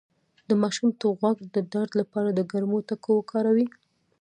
[0.49, 3.67] د ماشوم د غوږ د درد لپاره د ګرمو تکو وکاروئ